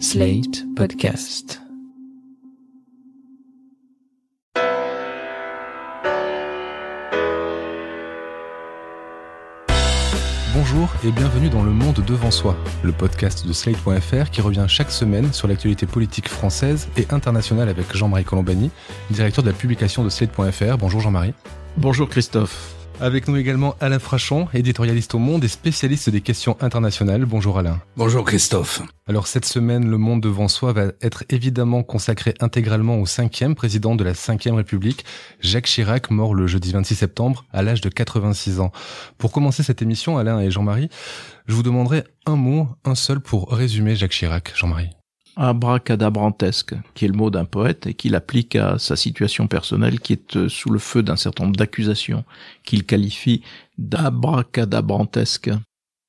[0.00, 1.60] Slate Podcast.
[10.52, 14.90] Bonjour et bienvenue dans Le Monde devant soi, le podcast de Slate.fr qui revient chaque
[14.90, 18.70] semaine sur l'actualité politique française et internationale avec Jean-Marie Colombani,
[19.10, 20.76] directeur de la publication de Slate.fr.
[20.78, 21.34] Bonjour Jean-Marie.
[21.76, 22.83] Bonjour Christophe.
[23.00, 27.24] Avec nous également Alain Frachon, éditorialiste au Monde et spécialiste des questions internationales.
[27.24, 27.80] Bonjour Alain.
[27.96, 28.82] Bonjour Christophe.
[29.08, 33.96] Alors cette semaine, le monde devant soi va être évidemment consacré intégralement au cinquième président
[33.96, 35.04] de la cinquième République,
[35.40, 38.70] Jacques Chirac, mort le jeudi 26 septembre à l'âge de 86 ans.
[39.18, 40.88] Pour commencer cette émission, Alain et Jean-Marie,
[41.46, 44.52] je vous demanderai un mot, un seul pour résumer Jacques Chirac.
[44.54, 44.90] Jean-Marie
[45.36, 50.12] abracadabrantesque, qui est le mot d'un poète et qu'il applique à sa situation personnelle qui
[50.12, 52.24] est euh, sous le feu d'un certain nombre d'accusations
[52.64, 53.42] qu'il qualifie
[53.78, 55.50] d'abracadabrantesque.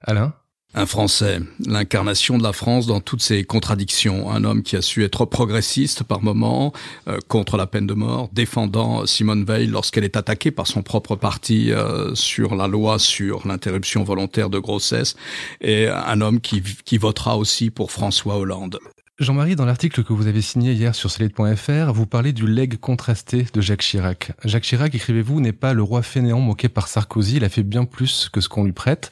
[0.01, 0.33] Alain?
[0.77, 5.05] Un Français, l'incarnation de la France dans toutes ses contradictions, un homme qui a su
[5.05, 6.73] être progressiste par moments,
[7.07, 11.15] euh, contre la peine de mort, défendant Simone Veil lorsqu'elle est attaquée par son propre
[11.15, 15.15] parti euh, sur la loi sur l'interruption volontaire de grossesse,
[15.61, 18.77] et un homme qui, qui votera aussi pour François Hollande.
[19.17, 23.45] Jean-Marie, dans l'article que vous avez signé hier sur Slate.fr, vous parlez du legs contrasté
[23.53, 24.33] de Jacques Chirac.
[24.43, 27.85] Jacques Chirac, écrivez-vous, n'est pas le roi fainéant moqué par Sarkozy, il a fait bien
[27.85, 29.11] plus que ce qu'on lui prête.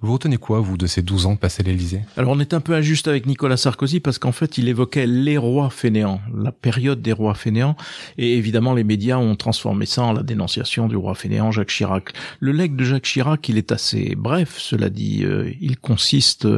[0.00, 2.00] Vous retenez quoi, vous, de ces 12 ans passés à l'Élysée?
[2.16, 5.36] Alors, on est un peu injuste avec Nicolas Sarkozy parce qu'en fait, il évoquait les
[5.36, 7.76] rois fainéants, la période des rois fainéants,
[8.16, 12.14] et évidemment, les médias ont transformé ça en la dénonciation du roi fainéant Jacques Chirac.
[12.40, 15.24] Le legs de Jacques Chirac, il est assez bref, cela dit.
[15.24, 16.48] Euh, il consiste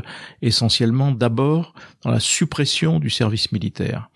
[0.43, 4.11] essentiellement d'abord dans la suppression du service militaire.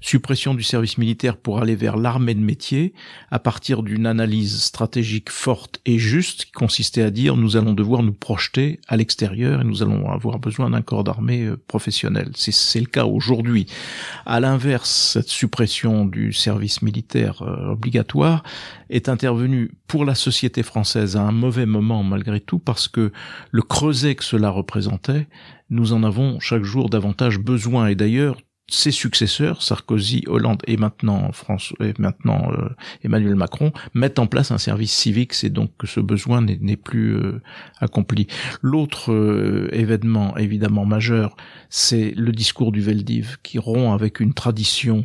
[0.00, 2.94] Suppression du service militaire pour aller vers l'armée de métier
[3.30, 8.02] à partir d'une analyse stratégique forte et juste qui consistait à dire nous allons devoir
[8.02, 12.30] nous projeter à l'extérieur et nous allons avoir besoin d'un corps d'armée euh, professionnel.
[12.34, 13.66] C'est le cas aujourd'hui.
[14.24, 18.44] À l'inverse, cette suppression du service militaire euh, obligatoire
[18.88, 23.12] est intervenue pour la société française à un mauvais moment malgré tout parce que
[23.50, 25.26] le creuset que cela représentait,
[25.70, 28.38] nous en avons chaque jour davantage besoin et d'ailleurs
[28.72, 32.68] ses successeurs, Sarkozy, Hollande et maintenant François, et maintenant euh,
[33.04, 35.34] Emmanuel Macron, mettent en place un service civique.
[35.34, 37.42] C'est donc que ce besoin n'est plus euh,
[37.80, 38.28] accompli.
[38.62, 41.36] L'autre euh, événement évidemment majeur,
[41.68, 45.04] c'est le discours du Veldiv qui rompt avec une tradition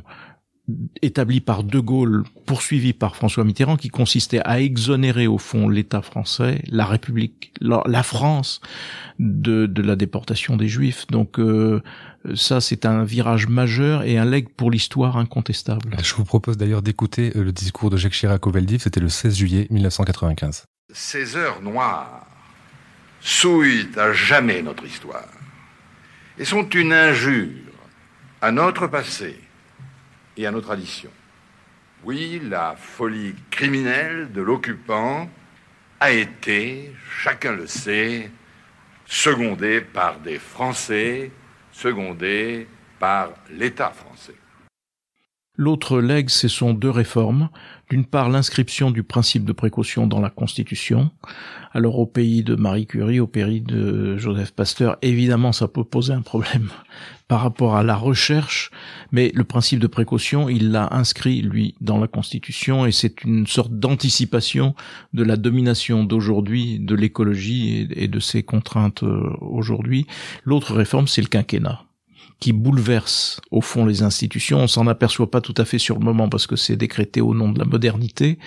[1.02, 6.02] établi par De Gaulle, poursuivi par François Mitterrand, qui consistait à exonérer au fond l'État
[6.02, 8.60] français, la République, la, France,
[9.20, 11.08] de, de, la déportation des Juifs.
[11.08, 11.82] Donc euh,
[12.36, 15.96] ça, c'est un virage majeur et un leg pour l'histoire incontestable.
[16.04, 19.10] Je vous propose d'ailleurs d'écouter euh, le discours de Jacques Chirac au Veldiv, c'était le
[19.10, 20.66] 16 juillet 1995.
[20.94, 22.26] Ces heures noires
[23.22, 25.28] souillent à jamais notre histoire
[26.38, 27.50] et sont une injure
[28.42, 29.40] à notre passé
[30.38, 31.12] et à nos traditions.
[32.04, 35.30] Oui, la folie criminelle de l'occupant
[36.00, 38.30] a été, chacun le sait,
[39.06, 41.32] secondée par des Français,
[41.72, 42.68] secondée
[43.00, 44.36] par l'État français.
[45.56, 47.50] L'autre legs, ce sont deux réformes.
[47.90, 51.10] D'une part, l'inscription du principe de précaution dans la Constitution.
[51.72, 56.12] Alors, au pays de Marie Curie, au pays de Joseph Pasteur, évidemment, ça peut poser
[56.12, 56.70] un problème
[57.30, 58.72] par rapport à la recherche,
[59.14, 63.48] mais le principe de précaution, il l'a inscrit, lui, dans la Constitution, et c'est une
[63.48, 64.76] sorte d'anticipation
[65.14, 70.08] de la domination d'aujourd'hui, de l'écologie et de ses contraintes euh, aujourd'hui.
[70.44, 71.87] L'autre réforme, c'est le quinquennat
[72.40, 74.60] qui bouleverse au fond les institutions.
[74.60, 77.34] On s'en aperçoit pas tout à fait sur le moment parce que c'est décrété au
[77.34, 78.38] nom de la modernité,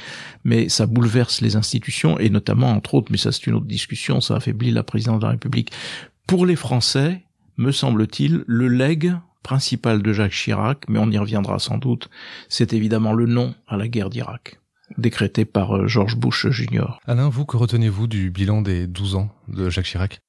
[0.45, 4.21] mais ça bouleverse les institutions et notamment, entre autres, mais ça c'est une autre discussion,
[4.21, 5.73] ça affaiblit la présidence de la République.
[6.27, 7.23] Pour les Français,
[7.56, 12.11] me semble-t-il, le legs principal de Jacques Chirac, mais on y reviendra sans doute,
[12.49, 14.61] c'est évidemment le non à la guerre d'Irak
[14.99, 16.99] décrété par euh, George Bush Jr.
[17.07, 20.21] Alain, vous, que retenez-vous du bilan des 12 ans de Jacques Chirac?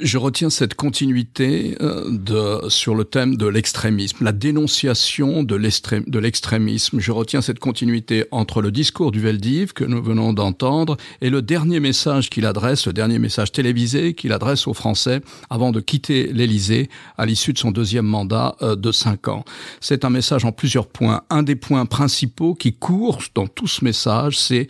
[0.00, 7.00] Je retiens cette continuité euh, de, sur le thème de l'extrémisme, la dénonciation de l'extrémisme.
[7.00, 11.40] Je retiens cette continuité entre le discours du Veldiv que nous venons d'entendre et le
[11.40, 16.30] dernier message qu'il adresse, le dernier message télévisé qu'il adresse aux Français avant de quitter
[16.32, 19.44] l'Élysée à l'issue de son deuxième mandat euh, de cinq ans.
[19.80, 21.22] C'est un message en plusieurs points.
[21.30, 24.68] Un des points principaux qui court dans tout ce message, c'est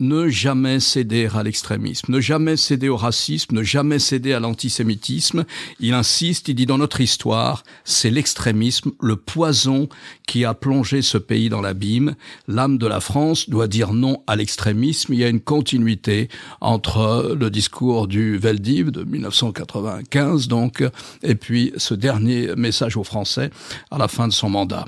[0.00, 5.44] ne jamais céder à l'extrémisme, ne jamais céder au racisme, ne jamais céder à l'antisémitisme.
[5.78, 9.88] Il insiste, il dit dans notre histoire, c'est l'extrémisme, le poison
[10.26, 12.14] qui a plongé ce pays dans l'abîme.
[12.48, 15.12] L'âme de la France doit dire non à l'extrémisme.
[15.12, 16.28] Il y a une continuité
[16.60, 20.82] entre le discours du Veldiv de 1995, donc,
[21.22, 23.50] et puis ce dernier message aux Français
[23.90, 24.86] à la fin de son mandat.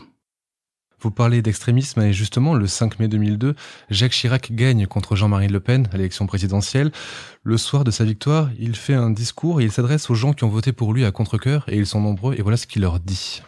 [1.03, 3.57] Vous parlez d'extrémisme et justement, le 5 mai 2002,
[3.91, 6.93] Jacques Chirac gagne contre Jean-Marie Le Pen à l'élection présidentielle.
[7.43, 10.45] Le soir de sa victoire, il fait un discours et il s'adresse aux gens qui
[10.45, 13.01] ont voté pour lui à contre-cœur et ils sont nombreux et voilà ce qu'il leur
[13.01, 13.43] dit.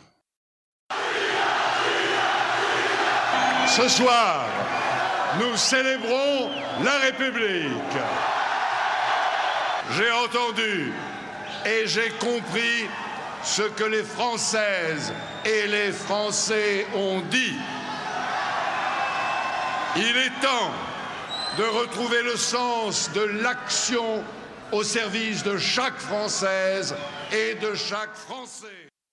[3.68, 4.46] Ce soir,
[5.38, 6.50] nous célébrons
[6.82, 7.70] la République.
[9.96, 10.92] J'ai entendu
[11.66, 12.88] et j'ai compris
[13.44, 15.12] ce que les Françaises
[15.44, 17.56] et les Français ont dit.
[19.96, 20.73] Il est temps
[21.58, 24.25] de retrouver le sens de l'action
[24.73, 26.96] au service de chaque Française
[27.32, 28.67] et de chaque Français.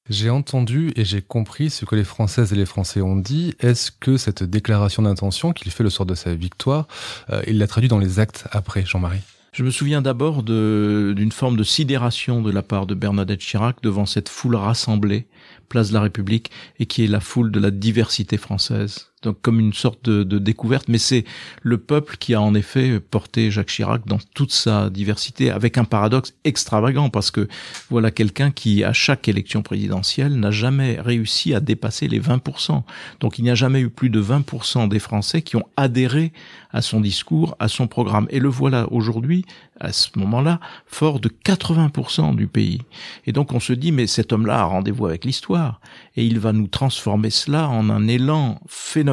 [0.09, 3.53] J'ai entendu et j'ai compris ce que les Françaises et les Français ont dit.
[3.59, 6.87] Est-ce que cette déclaration d'intention qu'il fait le soir de sa victoire,
[7.29, 9.21] euh, il l'a traduit dans les actes après, Jean-Marie?
[9.53, 14.05] Je me souviens d'abord d'une forme de sidération de la part de Bernadette Chirac devant
[14.05, 15.27] cette foule rassemblée,
[15.67, 19.59] place de la République, et qui est la foule de la diversité française donc comme
[19.59, 21.25] une sorte de, de découverte, mais c'est
[21.61, 25.83] le peuple qui a en effet porté Jacques Chirac dans toute sa diversité, avec un
[25.83, 27.47] paradoxe extravagant, parce que
[27.89, 32.81] voilà quelqu'un qui, à chaque élection présidentielle, n'a jamais réussi à dépasser les 20%.
[33.19, 36.33] Donc il n'y a jamais eu plus de 20% des Français qui ont adhéré
[36.71, 38.27] à son discours, à son programme.
[38.29, 39.45] Et le voilà aujourd'hui,
[39.79, 42.81] à ce moment-là, fort de 80% du pays.
[43.25, 45.79] Et donc on se dit, mais cet homme-là a rendez-vous avec l'histoire,
[46.15, 49.10] et il va nous transformer cela en un élan phénoménal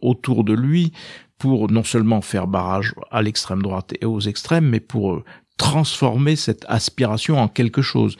[0.00, 0.92] autour de lui
[1.38, 5.24] pour non seulement faire barrage à l'extrême droite et aux extrêmes, mais pour euh,
[5.58, 8.16] transformer cette aspiration en quelque chose.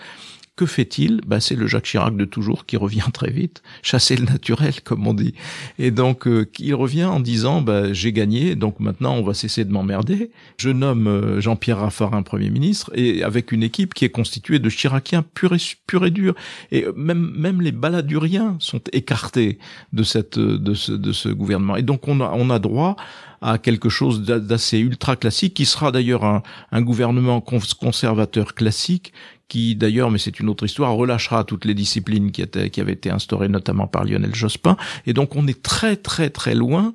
[0.57, 1.21] Que fait-il?
[1.27, 5.07] Ben, C'est le Jacques Chirac de toujours qui revient très vite, chasser le naturel, comme
[5.07, 5.35] on dit.
[5.79, 9.67] Et donc, euh, il revient en disant, ben, j'ai gagné, donc maintenant on va cesser
[9.67, 10.31] de m'emmerder.
[10.57, 14.71] Je nomme euh, Jean-Pierre Raffarin Premier ministre, et avec une équipe qui est constituée de
[14.71, 16.35] Chiraciens pur et, pur et dur.
[16.73, 19.59] Et même, même les baladuriens sont écartés
[19.93, 21.77] de, cette, de, ce, de ce gouvernement.
[21.77, 22.97] Et donc, on a, on a droit
[23.43, 26.43] à quelque chose d'assez ultra classique, qui sera d'ailleurs un,
[26.73, 29.13] un gouvernement conservateur classique,
[29.49, 32.43] qui d'ailleurs, mais c'est une autre histoire, relâchera toutes les disciplines qui,
[32.81, 34.77] avaient été instaurées notamment par Lionel Jospin.
[35.07, 36.95] Et donc on est très très très loin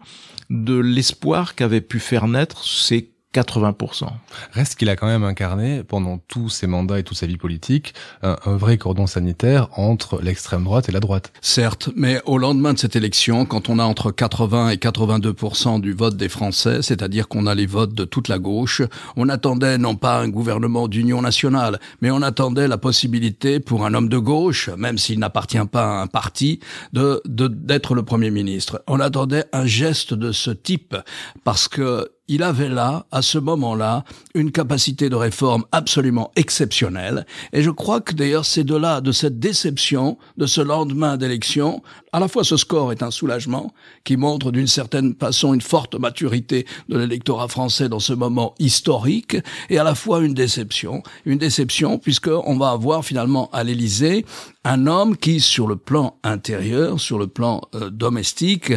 [0.50, 4.08] de l'espoir qu'avaient pu faire naître ces 80%.
[4.52, 7.94] Reste qu'il a quand même incarné, pendant tous ses mandats et toute sa vie politique,
[8.22, 11.32] un, vrai cordon sanitaire entre l'extrême droite et la droite.
[11.42, 15.94] Certes, mais au lendemain de cette élection, quand on a entre 80 et 82% du
[15.94, 18.82] vote des Français, c'est-à-dire qu'on a les votes de toute la gauche,
[19.16, 23.94] on attendait non pas un gouvernement d'union nationale, mais on attendait la possibilité pour un
[23.94, 26.60] homme de gauche, même s'il n'appartient pas à un parti,
[26.92, 28.84] de d'être le Premier ministre.
[28.88, 30.96] On attendait un geste de ce type,
[31.44, 34.06] parce que il avait là, à ce moment-là,
[34.36, 37.26] une capacité de réforme absolument exceptionnelle.
[37.52, 41.84] Et je crois que d'ailleurs c'est de là, de cette déception, de ce lendemain d'élection,
[42.14, 43.74] à la fois ce score est un soulagement
[44.06, 49.36] qui montre d'une certaine façon une forte maturité de l'électorat français dans ce moment historique,
[49.70, 54.26] et à la fois une déception, une déception puisque on va avoir finalement à l'Élysée
[54.64, 58.72] un homme qui, sur le plan intérieur, sur le plan euh, domestique,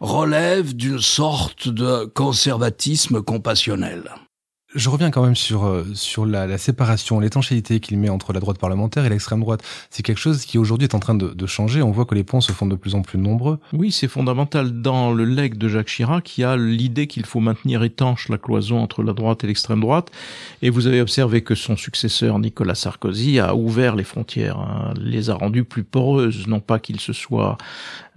[0.00, 4.04] relève d'une sorte de conservatisme compassionnel.
[4.74, 8.40] Je reviens quand même sur euh, sur la, la séparation, l'étanchéité qu'il met entre la
[8.40, 9.62] droite parlementaire et l'extrême droite.
[9.88, 11.80] C'est quelque chose qui aujourd'hui est en train de, de, changer.
[11.80, 13.58] On voit que les ponts se font de plus en plus nombreux.
[13.72, 14.82] Oui, c'est fondamental.
[14.82, 18.36] Dans le legs de Jacques Chirac, il y a l'idée qu'il faut maintenir étanche la
[18.36, 20.10] cloison entre la droite et l'extrême droite.
[20.60, 25.30] Et vous avez observé que son successeur Nicolas Sarkozy a ouvert les frontières, hein, les
[25.30, 26.46] a rendues plus poreuses.
[26.46, 27.56] Non pas qu'il se soit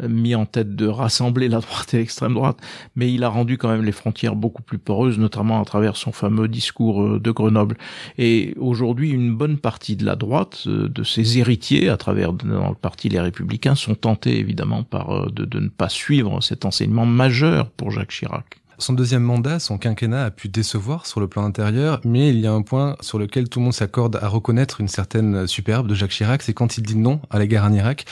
[0.06, 2.58] mis en tête de rassembler la droite et l'extrême droite,
[2.98, 6.12] mais il a rendu quand même les frontières beaucoup plus poreuses, notamment à travers son
[6.12, 7.78] fameux discours euh, de Grenoble.
[8.18, 12.70] Et aujourd'hui, une bonne partie de la droite, euh, de ses héritiers, à travers dans
[12.70, 16.66] le parti Les Républicains, sont tentés évidemment par euh, de, de ne pas suivre cet
[16.66, 18.62] enseignement majeur pour Jacques Chirac.
[18.82, 22.48] Son deuxième mandat, son quinquennat, a pu décevoir sur le plan intérieur, mais il y
[22.48, 25.94] a un point sur lequel tout le monde s'accorde à reconnaître une certaine superbe de
[25.94, 28.06] Jacques Chirac, c'est quand il dit non à la guerre en Irak.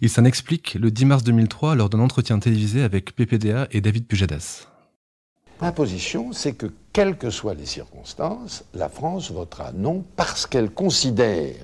[0.00, 4.06] Il s'en explique le 10 mars 2003 lors d'un entretien télévisé avec PPDA et David
[4.06, 4.73] Pujadas.
[5.60, 10.70] Ma position, c'est que quelles que soient les circonstances, la France votera non parce qu'elle
[10.70, 11.54] considère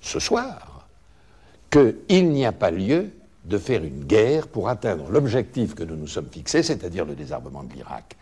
[0.00, 0.86] ce soir
[1.70, 3.10] qu'il n'y a pas lieu
[3.44, 7.62] de faire une guerre pour atteindre l'objectif que nous nous sommes fixés, c'est-à-dire le désarmement
[7.64, 8.16] de l'Irak.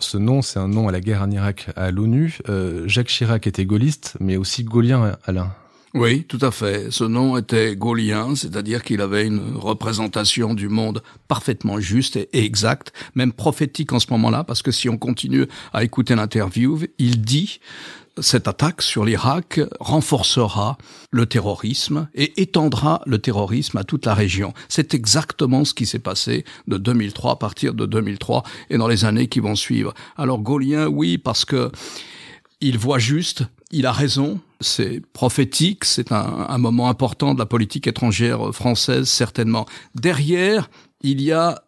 [0.00, 2.38] Ce nom, c'est un nom à la guerre en Irak à l'ONU.
[2.48, 5.52] Euh, Jacques Chirac était gaulliste, mais aussi gaulien, Alain.
[5.94, 6.90] Oui, tout à fait.
[6.90, 12.92] Ce nom était gaulien, c'est-à-dire qu'il avait une représentation du monde parfaitement juste et exacte,
[13.14, 17.60] même prophétique en ce moment-là, parce que si on continue à écouter l'interview, il dit
[18.20, 20.76] cette attaque sur l'Irak renforcera
[21.10, 24.52] le terrorisme et étendra le terrorisme à toute la région.
[24.68, 29.04] C'est exactement ce qui s'est passé de 2003, à partir de 2003 et dans les
[29.04, 29.94] années qui vont suivre.
[30.16, 31.70] Alors Gaulien, oui, parce que
[32.60, 37.46] il voit juste, il a raison, c'est prophétique, c'est un, un, moment important de la
[37.46, 39.66] politique étrangère française, certainement.
[39.94, 40.70] Derrière,
[41.02, 41.62] il y a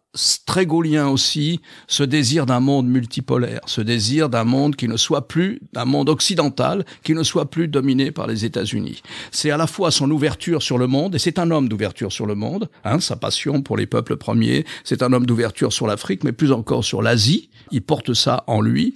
[0.45, 5.61] très aussi, ce désir d'un monde multipolaire, ce désir d'un monde qui ne soit plus,
[5.73, 9.01] d'un monde occidental, qui ne soit plus dominé par les États-Unis.
[9.31, 12.25] C'est à la fois son ouverture sur le monde, et c'est un homme d'ouverture sur
[12.25, 16.23] le monde, hein, sa passion pour les peuples premiers, c'est un homme d'ouverture sur l'Afrique,
[16.23, 18.95] mais plus encore sur l'Asie, il porte ça en lui,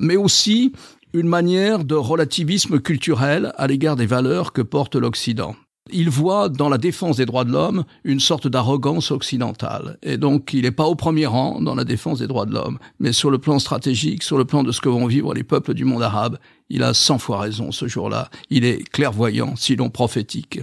[0.00, 0.72] mais aussi
[1.12, 5.56] une manière de relativisme culturel à l'égard des valeurs que porte l'Occident.
[5.92, 9.98] Il voit dans la défense des droits de l'homme une sorte d'arrogance occidentale.
[10.02, 12.78] Et donc, il n'est pas au premier rang dans la défense des droits de l'homme.
[12.98, 15.74] Mais sur le plan stratégique, sur le plan de ce que vont vivre les peuples
[15.74, 18.30] du monde arabe, il a cent fois raison ce jour-là.
[18.50, 20.60] Il est clairvoyant, sinon prophétique.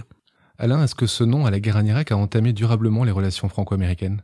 [0.58, 3.48] Alain, est-ce que ce nom à la guerre en Irak a entamé durablement les relations
[3.48, 4.22] franco-américaines?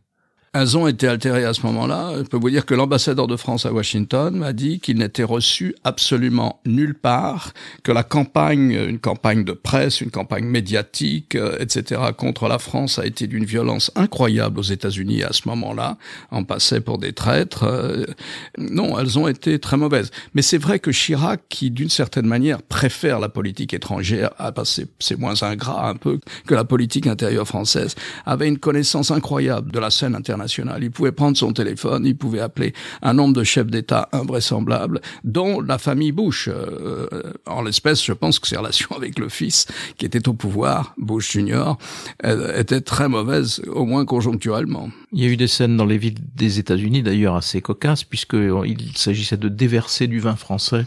[0.53, 2.15] Elles ont été altérées à ce moment-là.
[2.19, 5.77] Je peux vous dire que l'ambassadeur de France à Washington m'a dit qu'il n'était reçu
[5.85, 7.53] absolument nulle part,
[7.85, 12.99] que la campagne, une campagne de presse, une campagne médiatique, euh, etc., contre la France
[12.99, 15.99] a été d'une violence incroyable aux États-Unis à ce moment-là.
[16.33, 17.63] On passait pour des traîtres.
[17.63, 18.07] Euh,
[18.59, 20.11] non, elles ont été très mauvaises.
[20.35, 25.19] Mais c'est vrai que Chirac, qui d'une certaine manière préfère la politique étrangère, ah, c'est
[25.19, 27.95] moins ingrat un peu que la politique intérieure française,
[28.27, 30.40] avait une connaissance incroyable de la scène internationale
[30.81, 35.61] il pouvait prendre son téléphone, il pouvait appeler un nombre de chefs d'État invraisemblables, dont
[35.61, 36.49] la famille Bush.
[36.49, 37.09] Euh,
[37.47, 39.67] en l'espèce, je pense que ses relations avec le fils,
[39.97, 41.79] qui était au pouvoir, Bush Junior,
[42.57, 44.91] étaient très mauvaises, au moins conjoncturellement.
[45.13, 48.97] Il y a eu des scènes dans les villes des États-Unis, d'ailleurs assez cocasses, puisqu'il
[48.97, 50.85] s'agissait de déverser du vin français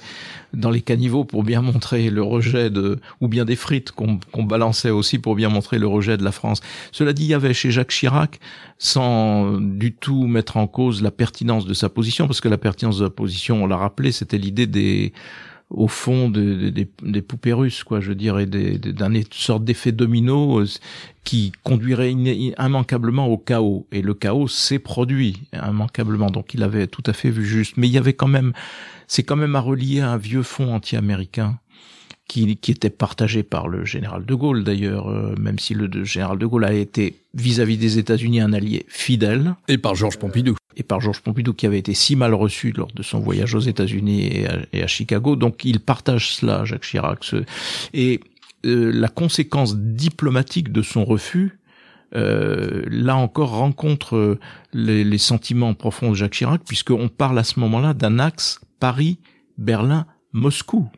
[0.53, 4.91] dans les caniveaux pour bien montrer le rejet de, ou bien des frites qu'on balançait
[4.91, 6.62] aussi pour bien montrer le rejet de la France.
[6.91, 8.39] Cela dit, il y avait chez Jacques Chirac,
[8.77, 13.00] sans du tout mettre en cause la pertinence de sa position, parce que la pertinence
[13.00, 15.13] de sa position, on l'a rappelé, c'était l'idée des,
[15.69, 20.67] au fond des, des, poupées russes, quoi, je dirais, d'un sorte d'effet domino euh,
[21.23, 23.88] qui conduirait immanquablement au chaos.
[23.91, 27.77] Et le chaos s'est produit immanquablement, donc il avait tout à fait vu juste.
[27.77, 28.53] Mais il y avait quand même
[29.07, 31.59] c'est quand même à relier à un vieux fond anti-américain
[32.27, 36.38] qui, qui, était partagé par le général de Gaulle d'ailleurs, euh, même si le général
[36.38, 39.56] de Gaulle a été vis-à-vis des États-Unis un allié fidèle.
[39.68, 40.56] Et par Georges Pompidou.
[40.75, 43.60] Et par Georges Pompidou qui avait été si mal reçu lors de son voyage aux
[43.60, 45.36] États-Unis et, à Chicago.
[45.36, 47.20] Donc il partage cela, Jacques Chirac.
[47.94, 48.22] Et
[48.65, 51.60] euh, la conséquence diplomatique de son refus,
[52.15, 54.38] euh, là encore rencontre
[54.72, 59.18] les, les, sentiments profonds de Jacques Chirac, puisqu'on parle à ce moment-là d'un axe Paris,
[59.58, 60.89] Berlin, Moscou.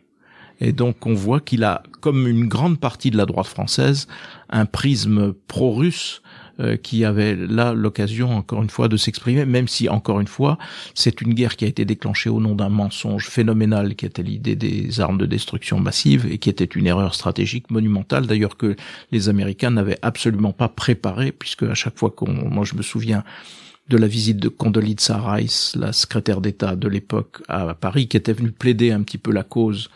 [0.61, 4.07] Et donc on voit qu'il a, comme une grande partie de la droite française,
[4.49, 6.21] un prisme pro-russe
[6.61, 10.57] euh, qui avait là l'occasion encore une fois de s'exprimer, même si encore une fois
[10.93, 14.55] c'est une guerre qui a été déclenchée au nom d'un mensonge phénoménal qui était l'idée
[14.55, 18.77] des armes de destruction massive et qui était une erreur stratégique monumentale d'ailleurs que
[19.11, 23.25] les Américains n'avaient absolument pas préparé puisque à chaque fois qu'on, moi je me souviens
[23.89, 28.33] de la visite de Condoleezza Rice, la secrétaire d'État de l'époque à Paris, qui était
[28.33, 29.89] venue plaider un petit peu la cause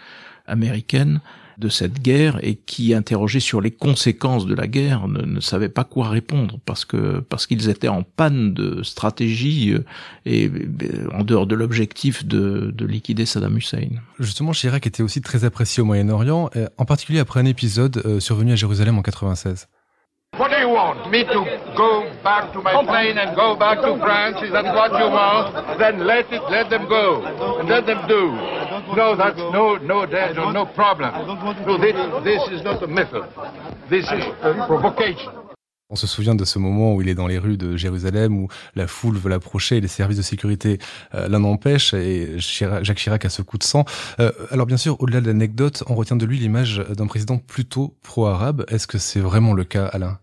[0.50, 1.22] américaine
[1.60, 5.70] de cette guerre et qui interrogeait sur les conséquences de la guerre ne, ne savait
[5.70, 9.86] pas quoi répondre parce que parce qu'ils étaient en panne de stratégie euh,
[10.26, 13.90] et, euh, en dehors de l'objectif de, de, liquider Saddam Hussein.
[14.20, 18.54] Justement, Chirac était aussi très apprécié au Moyen-Orient, euh, en particulier après un épisode survenu
[18.54, 19.68] à Jérusalem en 96.
[20.38, 21.10] What do you want?
[21.10, 21.44] Me to
[21.76, 24.38] go back to my plane and go back to France?
[24.44, 25.54] Is that what you want?
[25.80, 27.26] Then let it, let them go,
[27.60, 28.38] and let them do.
[28.96, 31.12] No, that's no, no, no, no problem.
[31.66, 33.24] No, this, this is not a method.
[33.90, 35.32] This is a provocation.
[35.92, 38.48] On se souvient de ce moment où il est dans les rues de Jérusalem, où
[38.76, 40.78] la foule veut l'approcher et les services de sécurité
[41.16, 43.86] euh, l'en empêchent, et Jacques Chirac a ce coup de sang.
[44.20, 47.96] Euh, alors bien sûr, au-delà de l'anecdote, on retient de lui l'image d'un président plutôt
[48.04, 48.66] pro-arabe.
[48.68, 50.20] Est-ce que c'est vraiment le cas, Alain?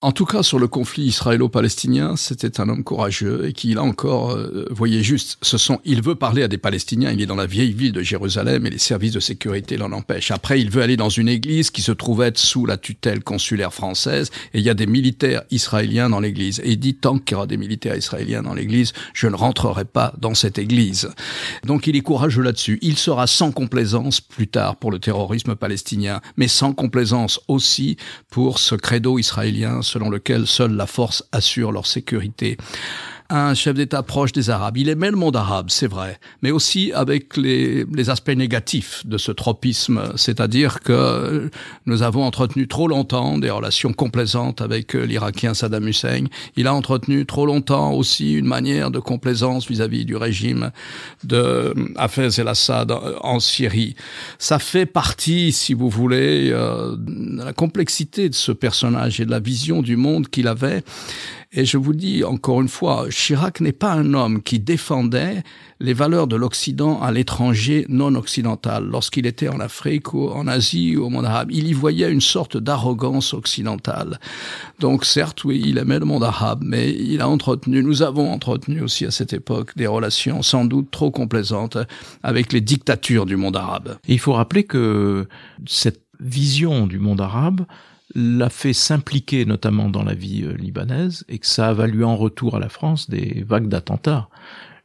[0.00, 4.30] En tout cas, sur le conflit israélo-palestinien, c'était un homme courageux et qui, là encore,
[4.30, 5.38] euh, voyait juste.
[5.42, 7.10] Ce sont, il veut parler à des Palestiniens.
[7.10, 10.30] Il est dans la vieille ville de Jérusalem et les services de sécurité l'en empêchent.
[10.30, 14.30] Après, il veut aller dans une église qui se trouvait sous la tutelle consulaire française
[14.54, 16.60] et il y a des militaires israéliens dans l'église.
[16.60, 19.84] Et il dit, tant qu'il y aura des militaires israéliens dans l'église, je ne rentrerai
[19.84, 21.10] pas dans cette église.
[21.64, 22.78] Donc, il est courageux là-dessus.
[22.82, 27.96] Il sera sans complaisance plus tard pour le terrorisme palestinien, mais sans complaisance aussi
[28.30, 32.56] pour ce credo israélien selon lequel seule la force assure leur sécurité
[33.30, 34.78] un chef d'État proche des Arabes.
[34.78, 39.18] Il aimait le monde arabe, c'est vrai, mais aussi avec les, les aspects négatifs de
[39.18, 41.50] ce tropisme, c'est-à-dire que
[41.84, 46.24] nous avons entretenu trop longtemps des relations complaisantes avec l'Irakien Saddam Hussein.
[46.56, 50.70] Il a entretenu trop longtemps aussi une manière de complaisance vis-à-vis du régime
[51.24, 53.94] de Hafez el-Assad en Syrie.
[54.38, 59.30] Ça fait partie, si vous voulez, euh, de la complexité de ce personnage et de
[59.30, 60.82] la vision du monde qu'il avait.
[61.50, 65.42] Et je vous dis encore une fois, Chirac n'est pas un homme qui défendait
[65.80, 68.84] les valeurs de l'Occident à l'étranger non occidental.
[68.84, 72.20] Lorsqu'il était en Afrique ou en Asie ou au monde arabe, il y voyait une
[72.20, 74.20] sorte d'arrogance occidentale.
[74.78, 78.82] Donc certes, oui, il aimait le monde arabe, mais il a entretenu, nous avons entretenu
[78.82, 81.78] aussi à cette époque des relations sans doute trop complaisantes
[82.22, 83.96] avec les dictatures du monde arabe.
[84.06, 85.26] Il faut rappeler que
[85.66, 87.64] cette vision du monde arabe
[88.14, 92.16] l'a fait s'impliquer notamment dans la vie euh, libanaise et que ça a valu en
[92.16, 94.28] retour à la France des vagues d'attentats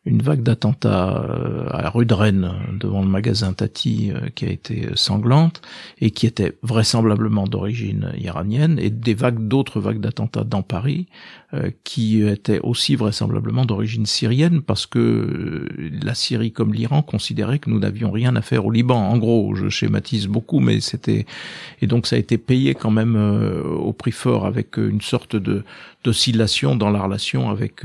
[0.06, 4.46] une vague d'attentats euh, à la rue de Rennes devant le magasin Tati euh, qui
[4.46, 5.62] a été sanglante
[6.02, 11.08] et qui était vraisemblablement d'origine iranienne et des vagues d'autres vagues d'attentats dans Paris
[11.54, 15.70] euh, qui étaient aussi vraisemblablement d'origine syrienne parce que
[16.04, 18.98] la Syrie comme l'Iran considéraient que nous n'avions rien à faire au Liban.
[18.98, 21.26] En gros, je schématise beaucoup, mais c'était
[21.82, 25.64] et donc ça a été payé quand même au prix fort avec une sorte de
[26.04, 27.84] d'oscillation dans la relation avec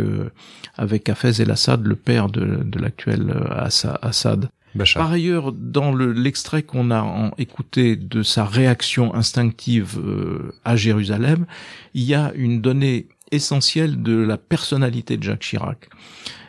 [0.78, 3.68] avec Hafez el-Assad, le père de, de l'actuel euh,
[4.02, 4.48] Assad.
[4.94, 11.46] Par ailleurs, dans l'extrait qu'on a en, écouté de sa réaction instinctive euh, à Jérusalem,
[11.94, 15.88] il y a une donnée essentielle de la personnalité de Jacques Chirac.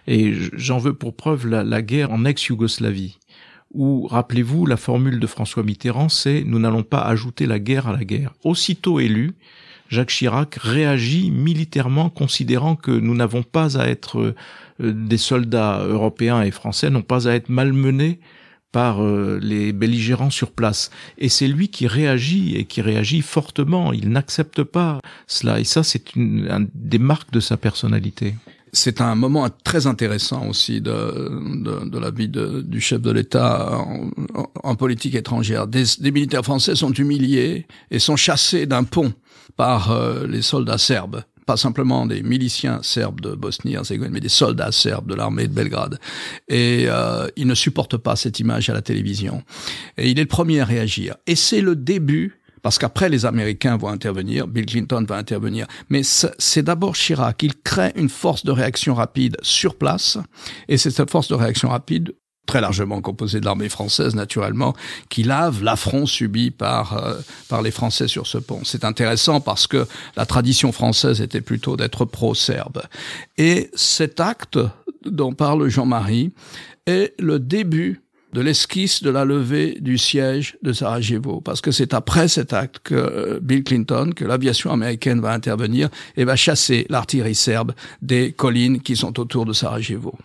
[0.07, 3.17] Et j'en veux pour preuve la, la guerre en ex-Yougoslavie
[3.73, 7.93] où, rappelez-vous, la formule de François Mitterrand, c'est nous n'allons pas ajouter la guerre à
[7.93, 8.33] la guerre.
[8.43, 9.35] Aussitôt élu,
[9.89, 14.35] Jacques Chirac réagit militairement, considérant que nous n'avons pas à être
[14.79, 18.19] euh, des soldats européens et français, n'ont pas à être malmenés
[18.71, 20.91] par euh, les belligérants sur place.
[21.17, 23.91] Et c'est lui qui réagit et qui réagit fortement.
[23.93, 25.59] Il n'accepte pas cela.
[25.59, 28.35] Et ça, c'est une, des marques de sa personnalité.
[28.71, 33.09] C'est un moment très intéressant aussi de, de, de la vie de, du chef de
[33.09, 34.11] l'État en,
[34.63, 35.65] en, politique étrangère.
[35.65, 39.11] Des, des militaires français sont humiliés et sont chassés d'un pont
[39.59, 44.71] par euh, les soldats serbes pas simplement des miliciens serbes de Bosnie-Herzégovine, mais des soldats
[44.71, 45.99] serbes de l'armée de Belgrade.
[46.47, 49.41] Et euh, il ne supporte pas cette image à la télévision.
[49.97, 51.15] Et il est le premier à réagir.
[51.25, 56.01] Et c'est le début parce qu'après les Américains vont intervenir, Bill Clinton va intervenir, mais
[56.03, 57.41] c'est d'abord Chirac.
[57.41, 60.17] Il crée une force de réaction rapide sur place,
[60.67, 62.13] et c'est cette force de réaction rapide
[62.49, 64.75] très largement composé de l'armée française, naturellement,
[65.09, 67.13] qui lave l'affront subi par, euh,
[67.47, 68.61] par les Français sur ce pont.
[68.63, 69.85] C'est intéressant parce que
[70.17, 72.81] la tradition française était plutôt d'être pro-serbe.
[73.37, 74.57] Et cet acte
[75.05, 76.33] dont parle Jean-Marie
[76.87, 78.01] est le début
[78.33, 82.79] de l'esquisse de la levée du siège de Sarajevo, parce que c'est après cet acte
[82.83, 88.31] que euh, Bill Clinton, que l'aviation américaine va intervenir et va chasser l'artillerie serbe des
[88.31, 90.17] collines qui sont autour de Sarajevo.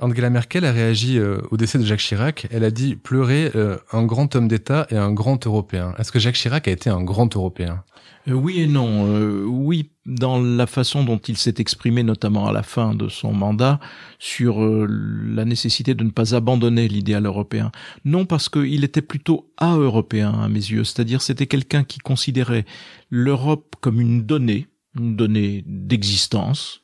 [0.00, 2.46] Angela Merkel a réagi euh, au décès de Jacques Chirac.
[2.50, 5.94] Elle a dit pleurer euh, un grand homme d'État et un grand Européen.
[5.98, 7.82] Est-ce que Jacques Chirac a été un grand Européen?
[8.28, 9.06] Euh, Oui et non.
[9.46, 13.80] oui, dans la façon dont il s'est exprimé, notamment à la fin de son mandat,
[14.18, 17.70] sur la nécessité de ne pas abandonner l'idéal européen.
[18.04, 20.84] Non, parce qu'il était plutôt a-européen à mes yeux.
[20.84, 22.64] C'est-à-dire, c'était quelqu'un qui considérait
[23.10, 24.66] l'Europe comme une donnée,
[24.98, 26.82] une donnée d'existence,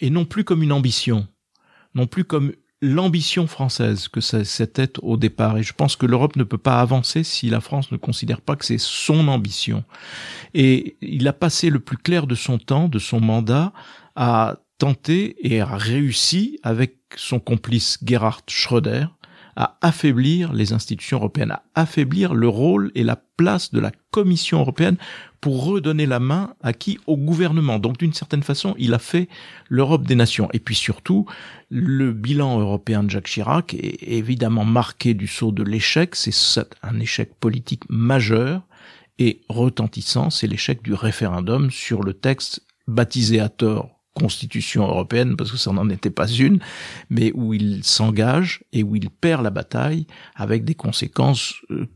[0.00, 1.26] et non plus comme une ambition
[1.94, 2.52] non plus comme
[2.82, 5.56] l'ambition française que c'était au départ.
[5.56, 8.56] Et je pense que l'Europe ne peut pas avancer si la France ne considère pas
[8.56, 9.84] que c'est son ambition.
[10.52, 13.72] Et il a passé le plus clair de son temps, de son mandat,
[14.16, 19.06] à tenter et a réussi avec son complice Gerhard Schröder
[19.56, 24.60] à affaiblir les institutions européennes, à affaiblir le rôle et la place de la Commission
[24.60, 24.96] européenne
[25.40, 26.98] pour redonner la main à qui?
[27.06, 27.78] Au gouvernement.
[27.78, 29.28] Donc d'une certaine façon, il a fait
[29.68, 30.48] l'Europe des nations.
[30.52, 31.26] Et puis surtout,
[31.70, 36.14] le bilan européen de Jacques Chirac est évidemment marqué du saut de l'échec.
[36.14, 38.62] C'est un échec politique majeur
[39.18, 45.50] Et retentissant, c'est l'échec du référendum sur le texte baptisé à tort Constitution européenne, parce
[45.50, 46.60] que ça n'en était pas une,
[47.10, 51.86] mais où il s'engage et où il perd la bataille avec des conséquences euh,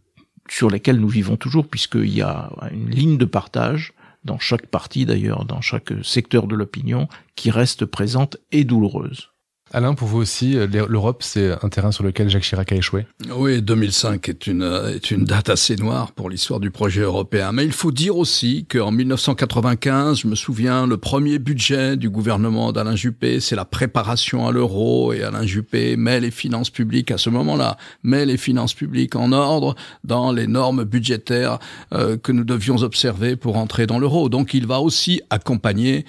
[0.50, 3.92] sur lesquelles nous vivons toujours, puisqu'il y a une ligne de partage
[4.24, 9.30] dans chaque parti d'ailleurs, dans chaque secteur de l'opinion, qui reste présente et douloureuse.
[9.70, 13.06] Alain, pour vous aussi, euh, l'Europe, c'est un terrain sur lequel Jacques Chirac a échoué?
[13.36, 17.52] Oui, 2005 est une, euh, est une date assez noire pour l'histoire du projet européen.
[17.52, 22.72] Mais il faut dire aussi qu'en 1995, je me souviens, le premier budget du gouvernement
[22.72, 27.18] d'Alain Juppé, c'est la préparation à l'euro et Alain Juppé met les finances publiques à
[27.18, 31.58] ce moment-là, met les finances publiques en ordre dans les normes budgétaires
[31.92, 34.30] euh, que nous devions observer pour entrer dans l'euro.
[34.30, 36.06] Donc il va aussi accompagner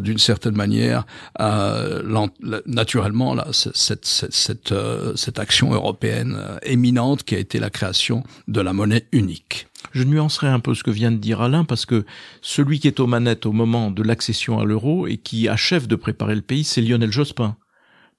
[0.00, 1.06] d'une certaine manière
[1.40, 2.02] euh,
[2.66, 7.60] naturellement naturellement là, cette, cette, cette, euh, cette action européenne euh, éminente qui a été
[7.60, 9.68] la création de la monnaie unique.
[9.92, 12.04] Je nuancerai un peu ce que vient de dire Alain parce que
[12.42, 15.94] celui qui est aux manettes au moment de l'accession à l'euro et qui achève de
[15.94, 17.56] préparer le pays, c'est Lionel Jospin,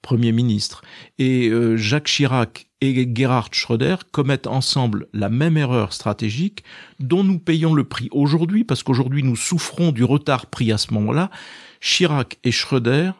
[0.00, 0.80] Premier ministre.
[1.18, 6.64] Et euh, Jacques Chirac et Gerhard Schröder commettent ensemble la même erreur stratégique
[7.00, 10.94] dont nous payons le prix aujourd'hui parce qu'aujourd'hui nous souffrons du retard pris à ce
[10.94, 11.30] moment-là.
[11.82, 13.12] Chirac et Schröder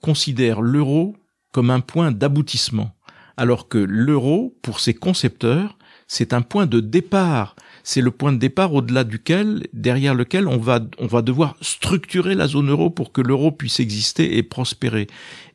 [0.00, 1.16] considère l'euro
[1.52, 2.94] comme un point d'aboutissement,
[3.36, 7.54] alors que l'euro, pour ses concepteurs, c'est un point de départ.
[7.84, 12.34] C'est le point de départ au-delà duquel, derrière lequel on va, on va devoir structurer
[12.34, 15.06] la zone euro pour que l'euro puisse exister et prospérer.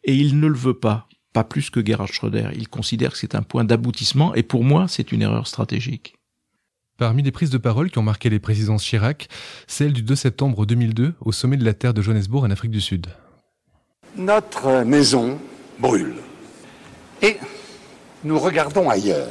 [0.03, 2.49] Et il ne le veut pas, pas plus que Gerhard Schröder.
[2.55, 6.15] Il considère que c'est un point d'aboutissement et pour moi, c'est une erreur stratégique.
[6.97, 9.27] Parmi les prises de parole qui ont marqué les présidences Chirac,
[9.67, 12.81] celle du 2 septembre 2002 au sommet de la Terre de Johannesburg en Afrique du
[12.81, 13.07] Sud
[14.15, 15.39] notre maison
[15.79, 16.15] brûle.
[17.21, 17.37] Et
[18.23, 19.29] nous regardons ailleurs.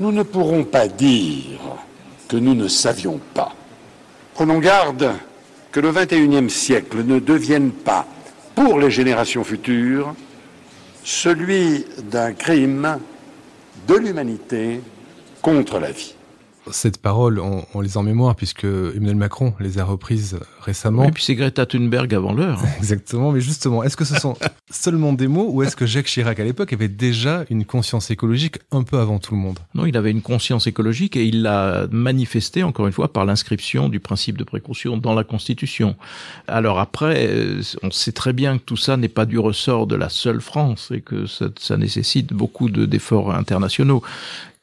[0.00, 1.60] Nous ne pourrons pas dire
[2.28, 3.54] que nous ne savions pas.
[4.34, 5.12] Prenons garde
[5.72, 8.06] que le XXIe siècle ne devienne pas,
[8.54, 10.14] pour les générations futures,
[11.04, 12.98] celui d'un crime
[13.86, 14.80] de l'humanité
[15.40, 16.15] contre la vie
[16.70, 21.04] cette parole, on, les a en mémoire puisque Emmanuel Macron les a reprises récemment.
[21.04, 22.60] Et puis c'est Greta Thunberg avant l'heure.
[22.78, 24.36] Exactement, mais justement, est-ce que ce sont
[24.70, 28.58] seulement des mots ou est-ce que Jacques Chirac à l'époque avait déjà une conscience écologique
[28.72, 29.58] un peu avant tout le monde?
[29.74, 33.88] Non, il avait une conscience écologique et il l'a manifesté encore une fois par l'inscription
[33.88, 35.96] du principe de précaution dans la Constitution.
[36.48, 39.96] Alors après, euh, on sait très bien que tout ça n'est pas du ressort de
[39.96, 44.02] la seule France et que ça, ça nécessite beaucoup d'efforts internationaux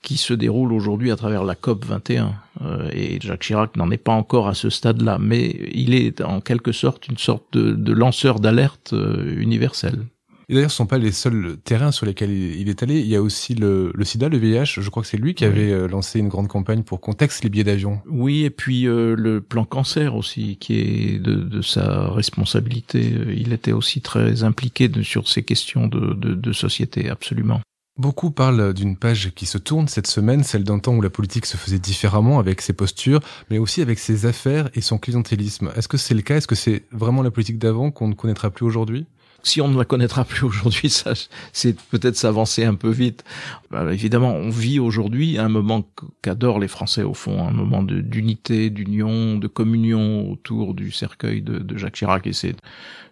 [0.03, 2.35] qui se déroule aujourd'hui à travers la COP 21.
[2.61, 6.41] Euh, et Jacques Chirac n'en est pas encore à ce stade-là, mais il est en
[6.41, 10.05] quelque sorte une sorte de, lanceur d'alerte euh, universel.
[10.49, 12.99] Et d'ailleurs, ce ne sont pas les seuls terrains sur lesquels il est allé.
[12.99, 14.81] Il y a aussi le, sida, le VIH.
[14.81, 17.49] Je crois que c'est lui qui avait euh, lancé une grande campagne pour contexte les
[17.49, 18.01] billets d'avion.
[18.05, 23.13] Oui, et puis le plan cancer aussi, qui est de, sa responsabilité.
[23.35, 27.61] Il était aussi très impliqué sur ces questions de, de société, absolument.
[27.95, 31.45] Beaucoup parlent d'une page qui se tourne cette semaine, celle d'un temps où la politique
[31.45, 33.19] se faisait différemment avec ses postures,
[33.51, 35.71] mais aussi avec ses affaires et son clientélisme.
[35.75, 36.37] Est-ce que c'est le cas?
[36.37, 39.05] Est-ce que c'est vraiment la politique d'avant qu'on ne connaîtra plus aujourd'hui?
[39.43, 41.13] Si on ne la connaîtra plus aujourd'hui, ça,
[41.51, 43.23] c'est peut-être s'avancer un peu vite.
[43.69, 45.87] Bah, évidemment, on vit aujourd'hui un moment
[46.23, 51.59] qu'adorent les Français au fond, un moment d'unité, d'union, de communion autour du cercueil de,
[51.59, 52.55] de Jacques Chirac, et c'est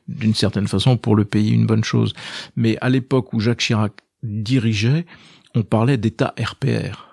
[0.08, 2.14] d'une certaine façon pour le pays une bonne chose.
[2.56, 5.06] Mais à l'époque où Jacques Chirac dirigeait,
[5.56, 7.08] on parlait d'État RPR.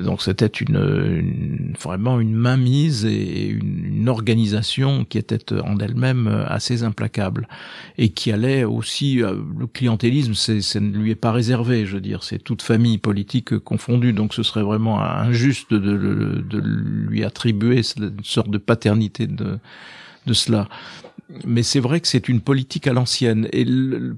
[0.00, 7.46] Donc c'était une, vraiment une mainmise et une, organisation qui était en elle-même assez implacable
[7.98, 11.94] et qui allait aussi euh, le clientélisme, c'est, ça ne lui est pas réservé, je
[11.94, 17.22] veux dire, c'est toute famille politique confondue, donc ce serait vraiment injuste de, de lui
[17.22, 19.58] attribuer une sorte de paternité de
[20.26, 20.68] de cela
[21.44, 23.48] mais c'est vrai que c'est une politique à l'ancienne.
[23.52, 23.66] Et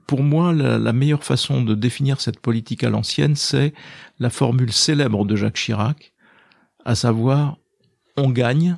[0.07, 3.73] pour moi, la, meilleure façon de définir cette politique à l'ancienne, c'est
[4.19, 6.13] la formule célèbre de Jacques Chirac,
[6.85, 7.57] à savoir
[8.17, 8.77] on gagne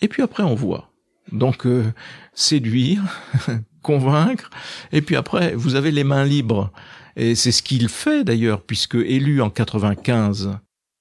[0.00, 0.90] et puis après on voit.
[1.32, 1.92] Donc euh,
[2.34, 3.02] séduire,
[3.82, 4.50] convaincre,
[4.92, 6.72] et puis après vous avez les mains libres.
[7.16, 10.58] Et c'est ce qu'il fait d'ailleurs, puisque élu en 95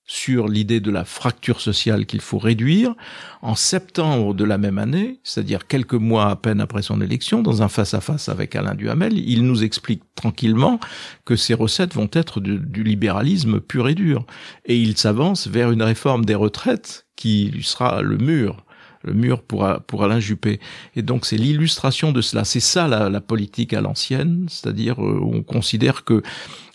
[0.10, 2.96] sur l'idée de la fracture sociale qu'il faut réduire.
[3.44, 7.62] En septembre de la même année, c'est-à-dire quelques mois à peine après son élection, dans
[7.62, 10.80] un face-à-face avec Alain Duhamel, il nous explique tranquillement
[11.26, 14.26] que ces recettes vont être du, libéralisme pur et dur.
[14.66, 18.66] Et il s'avance vers une réforme des retraites qui lui sera le mur
[19.04, 20.60] le mur pour, pour Alain Juppé.
[20.96, 22.44] Et donc c'est l'illustration de cela.
[22.46, 26.22] C'est ça la, la, politique à l'ancienne, c'est-à-dire euh, on considère que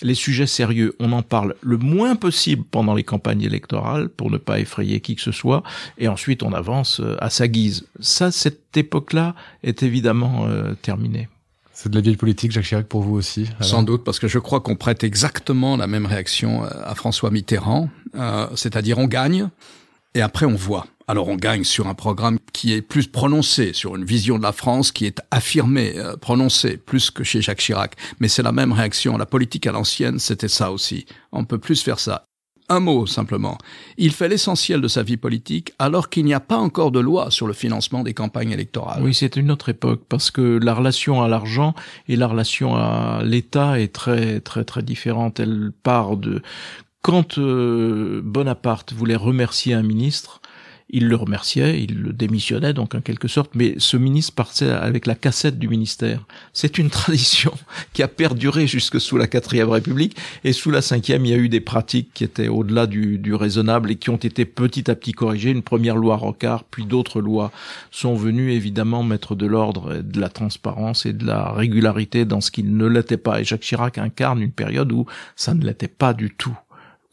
[0.02, 4.38] les sujets sérieux, on en parle le moins possible pendant les campagnes électorales pour ne
[4.38, 5.62] pas effrayer qui que ce soit,
[5.98, 7.86] et ensuite on avance euh, à sa guise.
[8.00, 11.28] Ça, cette époque-là est évidemment euh, terminée.
[11.72, 14.38] C'est de la vieille politique, Jacques Chirac, pour vous aussi Sans doute, parce que je
[14.38, 19.48] crois qu'on prête exactement la même réaction à François Mitterrand, euh, c'est-à-dire on gagne,
[20.14, 20.86] et après on voit.
[21.06, 24.52] Alors on gagne sur un programme qui est plus prononcé, sur une vision de la
[24.52, 27.96] France qui est affirmée, euh, prononcée, plus que chez Jacques Chirac.
[28.20, 29.18] Mais c'est la même réaction.
[29.18, 31.04] La politique à l'ancienne, c'était ça aussi.
[31.30, 32.24] On peut plus faire ça.
[32.70, 33.58] Un mot simplement.
[33.98, 37.30] Il fait l'essentiel de sa vie politique alors qu'il n'y a pas encore de loi
[37.30, 39.02] sur le financement des campagnes électorales.
[39.02, 41.74] Oui, c'est une autre époque parce que la relation à l'argent
[42.08, 45.40] et la relation à l'État est très très très différente.
[45.40, 46.40] Elle part de
[47.04, 50.40] quand euh, Bonaparte voulait remercier un ministre,
[50.88, 55.04] il le remerciait, il le démissionnait donc en quelque sorte, mais ce ministre partait avec
[55.04, 56.24] la cassette du ministère.
[56.54, 57.52] C'est une tradition
[57.92, 61.36] qui a perduré jusque sous la quatrième République et sous la cinquième, il y a
[61.36, 64.94] eu des pratiques qui étaient au-delà du, du, raisonnable et qui ont été petit à
[64.94, 65.50] petit corrigées.
[65.50, 67.52] Une première loi Rocard, puis d'autres lois
[67.90, 72.50] sont venues évidemment mettre de l'ordre, de la transparence et de la régularité dans ce
[72.50, 73.42] qui ne l'était pas.
[73.42, 75.04] Et Jacques Chirac incarne une période où
[75.36, 76.56] ça ne l'était pas du tout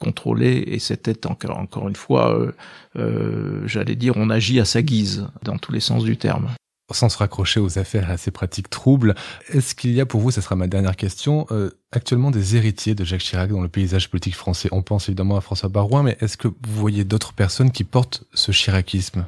[0.02, 2.52] contrôlé et c'était encore, encore une fois, euh,
[2.98, 6.50] euh, j'allais dire, on agit à sa guise dans tous les sens du terme.
[6.92, 9.16] Sans se raccrocher aux affaires et à ces pratiques troubles,
[9.48, 12.96] est-ce qu'il y a pour vous, ce sera ma dernière question, euh, actuellement des héritiers
[12.96, 14.68] de Jacques Chirac dans le paysage politique français?
[14.74, 18.26] On pense évidemment à François Barouin, mais est-ce que vous voyez d'autres personnes qui portent
[18.34, 19.26] ce chiracisme?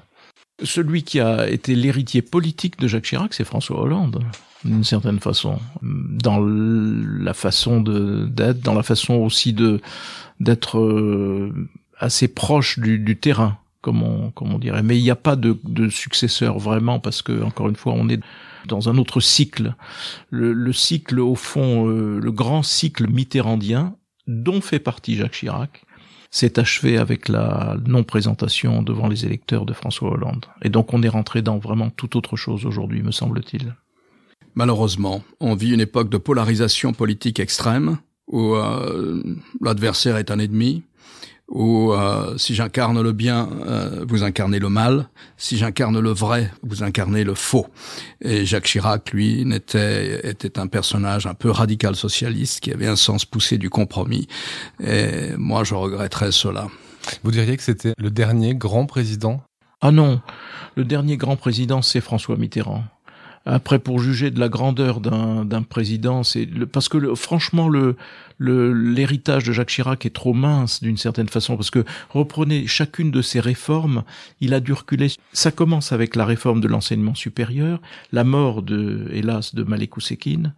[0.62, 4.24] Celui qui a été l'héritier politique de Jacques Chirac, c'est François Hollande
[4.66, 9.82] d'une certaine façon, dans la façon d'être, dans la façon aussi de
[10.40, 11.54] d'être euh,
[11.98, 14.84] assez proche du, terrain, comme on, comme on dirait.
[14.84, 18.10] Mais il n'y a pas de, de, successeur vraiment, parce que encore une fois, on
[18.10, 18.20] est
[18.68, 19.76] dans un autre cycle.
[20.30, 23.96] Le, le cycle, au fond, euh, le grand cycle mitterrandien,
[24.28, 25.84] dont fait partie Jacques Chirac,
[26.34, 30.48] s'est achevé avec la non-présentation devant les électeurs de François Hollande.
[30.64, 33.76] Et donc on est rentré dans vraiment tout autre chose aujourd'hui, me semble-t-il.
[34.56, 39.22] Malheureusement, on vit une époque de polarisation politique extrême, où euh,
[39.62, 40.84] l'adversaire est un ennemi,
[41.50, 46.52] où euh, si j'incarne le bien, euh, vous incarnez le mal, si j'incarne le vrai,
[46.64, 47.68] vous incarnez le faux.
[48.22, 52.96] Et Jacques Chirac, lui, n'était était un personnage un peu radical socialiste qui avait un
[52.96, 54.28] sens poussé du compromis.
[54.84, 56.68] Et moi, je regretterais cela.
[57.24, 59.44] Vous diriez que c'était le dernier grand président?
[59.82, 60.22] Ah non,
[60.76, 62.86] le dernier grand président, c'est François Mitterrand.
[63.46, 67.96] Après, pour juger de la grandeur d'un président, c'est parce que le, franchement, le
[68.40, 73.22] l'héritage de Jacques Chirac est trop mince d'une certaine façon parce que reprenez chacune de
[73.22, 74.04] ces réformes,
[74.42, 75.08] il a dû reculer.
[75.34, 80.54] Ça commence avec la réforme de l'enseignement supérieur, la mort de hélas de Malek Ousekine,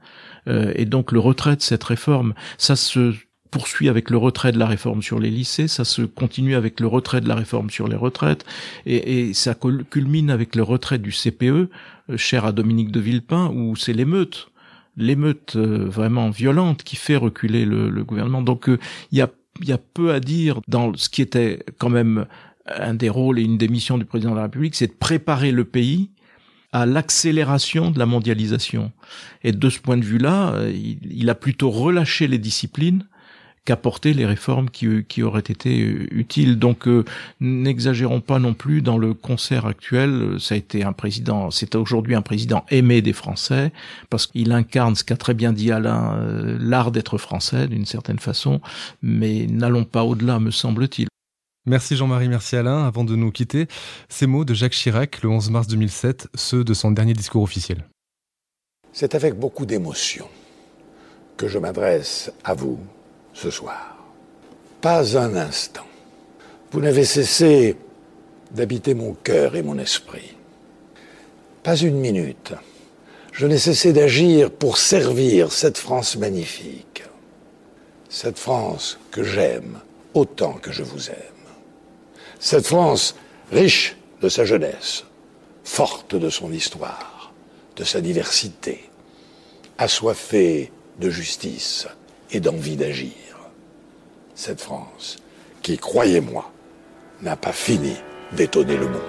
[0.47, 2.33] euh, et donc le retrait de cette réforme.
[2.57, 3.13] Ça se
[3.55, 6.87] poursuit avec le retrait de la réforme sur les lycées, ça se continue avec le
[6.87, 8.43] retrait de la réforme sur les retraites,
[8.85, 9.55] et, et ça
[9.89, 11.69] culmine avec le retrait du CPE, euh,
[12.17, 14.49] cher à Dominique de Villepin, où c'est l'émeute,
[14.97, 18.41] l'émeute euh, vraiment violente qui fait reculer le, le gouvernement.
[18.41, 18.77] Donc euh,
[19.13, 19.29] il y, a,
[19.61, 22.25] y a peu à dire dans ce qui était quand même
[22.65, 25.53] un des rôles et une des missions du président de la République, c'est de préparer
[25.53, 26.09] le pays
[26.73, 28.91] à l'accélération de la mondialisation.
[29.45, 33.05] Et de ce point de vue-là, il, il, a plutôt relâché les disciplines
[33.65, 36.57] qu'apporter les réformes qui, qui auraient été utiles.
[36.57, 37.03] Donc euh,
[37.39, 40.37] n'exagérons pas non plus dans le concert actuel.
[40.39, 43.71] Ça a été un président, c'est aujourd'hui un président aimé des Français
[44.09, 48.19] parce qu'il incarne ce qu'a très bien dit Alain, euh, l'art d'être français d'une certaine
[48.19, 48.61] façon.
[49.01, 51.07] Mais n'allons pas au-delà, me semble-t-il.
[51.67, 52.85] Merci Jean-Marie, merci Alain.
[52.85, 53.67] Avant de nous quitter,
[54.07, 57.85] ces mots de Jacques Chirac le 11 mars 2007, ceux de son dernier discours officiel.
[58.93, 60.27] C'est avec beaucoup d'émotion
[61.37, 62.79] que je m'adresse à vous,
[63.35, 63.97] ce soir.
[64.81, 65.85] Pas un instant.
[66.71, 67.75] Vous n'avez cessé
[68.51, 70.35] d'habiter mon cœur et mon esprit.
[71.61, 72.53] Pas une minute.
[73.31, 77.03] Je n'ai cessé d'agir pour servir cette France magnifique.
[78.09, 79.79] Cette France que j'aime
[80.13, 81.15] autant que je vous aime.
[82.39, 83.15] Cette France
[83.51, 85.03] riche de sa jeunesse,
[85.63, 87.33] forte de son histoire,
[87.75, 88.89] de sa diversité,
[89.77, 91.87] assoiffée de justice
[92.31, 93.11] et d'envie d'agir
[94.35, 95.17] cette France
[95.61, 96.51] qui, croyez-moi,
[97.21, 97.93] n'a pas fini
[98.33, 99.01] d'étonner le monde.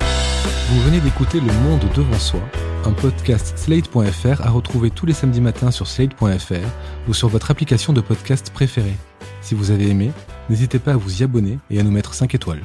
[0.00, 2.40] Vous venez d'écouter Le Monde devant soi,
[2.84, 7.92] un podcast slate.fr à retrouver tous les samedis matins sur slate.fr ou sur votre application
[7.92, 8.96] de podcast préférée.
[9.42, 10.12] Si vous avez aimé,
[10.48, 12.62] n'hésitez pas à vous y abonner et à nous mettre 5 étoiles.